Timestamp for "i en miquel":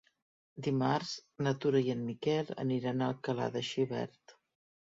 1.89-2.49